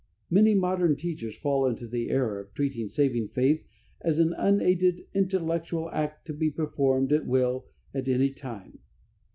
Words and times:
Many 0.31 0.55
modern 0.55 0.95
teachers 0.95 1.35
fall 1.37 1.67
into 1.67 1.87
the 1.87 2.09
error 2.09 2.39
of 2.39 2.55
treating 2.55 2.87
saving 2.87 3.27
faith 3.27 3.63
as 4.03 4.17
an 4.17 4.33
unaided 4.33 5.05
intellectual 5.13 5.91
act 5.91 6.25
to 6.25 6.33
be 6.33 6.49
performed, 6.49 7.11
at 7.13 7.27
will, 7.27 7.67
at 7.93 8.07
any 8.09 8.31
time. 8.31 8.79